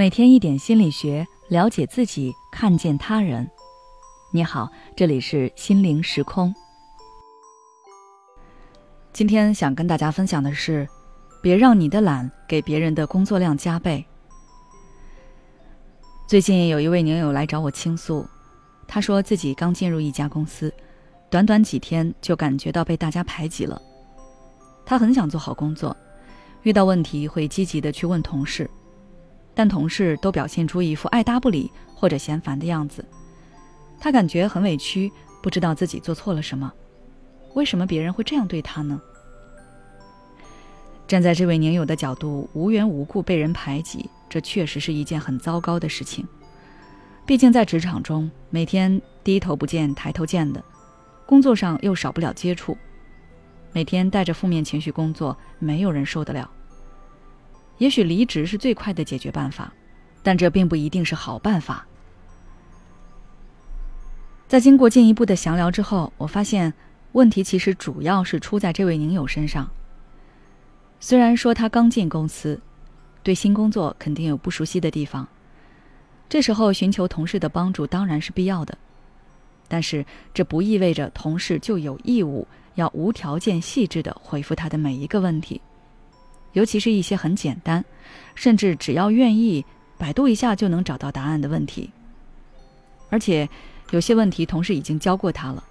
[0.00, 3.46] 每天一点心理学，了解自己，看见他人。
[4.32, 4.66] 你好，
[4.96, 6.54] 这里是心灵时空。
[9.12, 10.88] 今天想跟大家分享的是，
[11.42, 14.02] 别让你的懒给别人的工作量加倍。
[16.26, 18.26] 最近有一位女友来找我倾诉，
[18.88, 20.72] 他说自己刚进入一家公司，
[21.28, 23.78] 短短几天就感觉到被大家排挤了。
[24.86, 25.94] 他很想做好工作，
[26.62, 28.66] 遇到问题会积极的去问同事。
[29.60, 33.04] 但同事都表现出一副爱答不理或者嫌烦的样子，
[34.00, 36.72] 他感觉很委屈，不知道自己做错了什么，
[37.52, 38.98] 为什么别人会这样对他呢？
[41.06, 46.26] 站在这位宁友的角度，无缘无故被人排挤，这确实是一件很糟糕的事情。
[47.26, 50.64] 毕竟在职场中，每天低头不见抬头见的，
[51.26, 52.74] 工作上又少不了接触，
[53.74, 56.50] 每天带着负面情绪工作，没有人受得了。
[57.80, 59.72] 也许离职是最快的解决办法，
[60.22, 61.86] 但这并不一定是好办法。
[64.46, 66.70] 在经过进一步的详聊之后，我发现
[67.12, 69.66] 问题其实主要是出在这位宁友身上。
[71.00, 72.60] 虽然说他刚进公司，
[73.22, 75.26] 对新工作肯定有不熟悉的地方，
[76.28, 78.76] 这时候寻求同事的帮助当然是必要的，
[79.68, 85.58] 但是这不意味着同事就有义务要无条件、细致的回复他的每一个问题。
[86.52, 87.84] 尤其是一些很简单，
[88.34, 89.64] 甚至只要愿意
[89.98, 91.90] 百度一下就能找到答案的问题。
[93.08, 93.48] 而且，
[93.90, 95.62] 有些问题同事已经教过他了，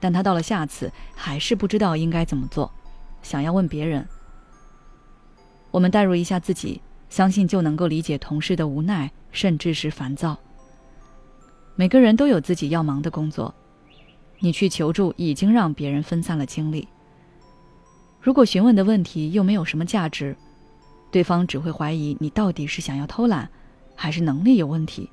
[0.00, 2.70] 但他到了下次还是不知道应该怎么做，
[3.22, 4.06] 想要问别人。
[5.70, 10.38] 我们代入一下自己，相信就能够理解同事的无奈，甚至是烦躁。
[11.74, 13.54] 每个人都有自己要忙的工作，
[14.38, 16.88] 你去求助已经让别人分散了精力。
[18.26, 20.36] 如果询问的问题又没有什么价值，
[21.12, 23.48] 对方只会怀疑你到底是想要偷懒，
[23.94, 25.08] 还是能力有问题。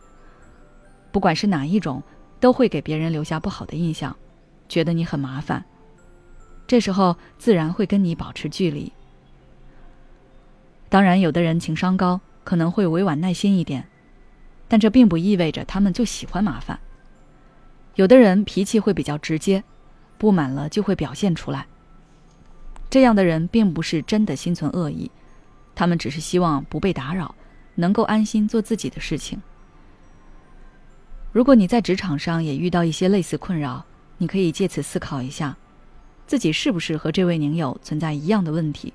[1.12, 2.02] 不管是哪一种，
[2.40, 4.18] 都会给别人留下不好的印象，
[4.68, 5.64] 觉得你很麻烦。
[6.66, 8.92] 这时候自然会跟你保持距离。
[10.90, 13.88] 当然，有的人情商高，可能会委婉耐心一点，
[14.68, 16.80] 但这并不意味着他们就喜欢麻烦。
[17.94, 19.64] 有的人脾气会比较直接，
[20.18, 21.68] 不满了就会表现出来。
[22.94, 25.10] 这样的人并不是真的心存恶意，
[25.74, 27.34] 他们只是希望不被打扰，
[27.74, 29.42] 能够安心做自己的事情。
[31.32, 33.84] 如果你在职场上也遇到一些类似困扰，
[34.20, 35.58] 你可以借此思考一下，
[36.28, 38.94] 自己是不是和这位宁友存在一样的问题，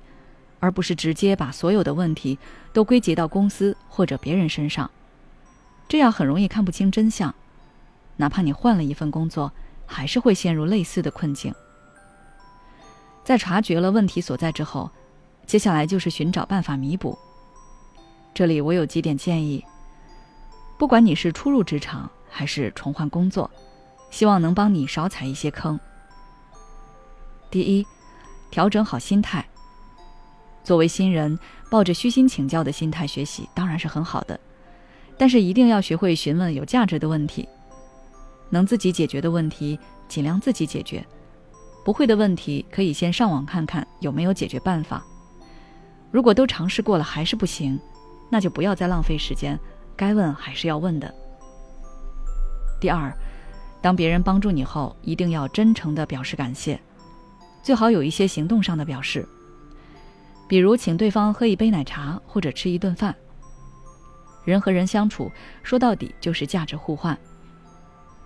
[0.61, 2.39] 而不是直接把所有的问题
[2.71, 4.89] 都归结到公司或者别人身上，
[5.89, 7.35] 这样很容易看不清真相。
[8.15, 9.51] 哪怕你换了一份工作，
[9.85, 11.53] 还是会陷入类似的困境。
[13.29, 14.89] 在察觉了问题所在之后，
[15.45, 17.15] 接下来就是寻找办法弥补。
[18.33, 19.63] 这里我有几点建议，
[20.79, 23.47] 不管你是初入职场还是重换工作，
[24.09, 25.79] 希望能帮你少踩一些坑。
[27.51, 27.85] 第一，
[28.49, 29.47] 调整好心态。
[30.63, 31.37] 作为新人，
[31.69, 34.39] 抱着虚心请教的心态学习当然是很好的，
[35.19, 37.47] 但是一定要学会询问有价值的问题，
[38.49, 41.05] 能自己解决的问题尽量自己解决。
[41.83, 45.03] 不会的问题，可以先上网看看有没有解决办法。
[46.11, 47.79] 如果都尝试过了还是不行，
[48.29, 49.59] 那就不要再浪费时间，
[49.95, 51.13] 该问还是要问的。
[52.79, 53.11] 第二，
[53.81, 56.79] 当别人帮助你后，一定要真诚的表示感谢，
[57.61, 59.27] 最好有一些行动上的表示，
[60.47, 63.15] 比如请对方喝一杯奶茶或者吃一顿饭。
[64.45, 65.31] 人和人相处，
[65.61, 67.17] 说到底就是价值互换。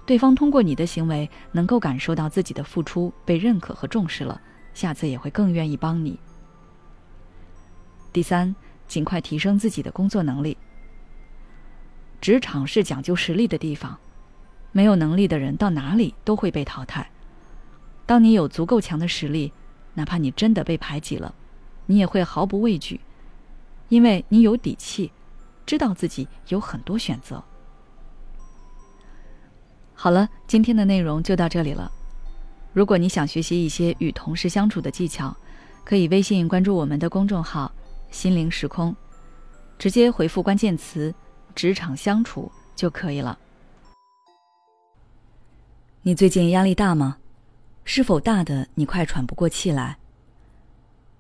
[0.05, 4.41] 对方通过你的行为能够感受到自己的付出被认可和重视了，
[4.73, 6.19] 下次也会更愿意帮你。
[8.11, 8.53] 第三，
[8.87, 10.57] 尽快提升自己的工作能力。
[12.19, 13.97] 职场是讲究实力的地方，
[14.71, 17.09] 没有能力的人到哪里都会被淘汰。
[18.05, 19.53] 当你有足够强的实力，
[19.93, 21.33] 哪怕你真的被排挤了，
[21.85, 22.99] 你也会毫不畏惧，
[23.87, 25.11] 因为你有底气，
[25.65, 27.43] 知道自己有很多选择。
[30.03, 31.89] 好了，今天的内容就到这里了。
[32.73, 35.33] 如果你想学习一些与同事相处的技巧，
[35.85, 37.71] 可以微信关注我们的公众号
[38.11, 38.93] “心灵时空”，
[39.79, 41.15] 直接回复关键词
[41.55, 43.39] “职场相处”就可以了。
[46.01, 47.15] 你最近压力大吗？
[47.85, 49.97] 是否大的你快喘不过气来？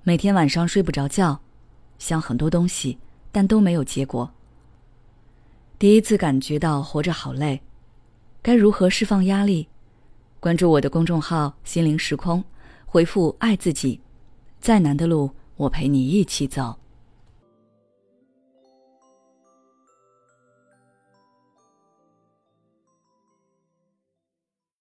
[0.03, 1.39] 每天晚上睡不着觉，
[1.99, 2.99] 想很多东西，
[3.31, 4.29] 但都没有结果。
[5.79, 7.61] 第一次感觉到活着好累。
[8.43, 9.69] 该如何释放压力？
[10.41, 12.43] 关注我的公众号“心灵时空”，
[12.85, 14.01] 回复“爱自己”，
[14.59, 16.82] 再难的路我陪你一起走。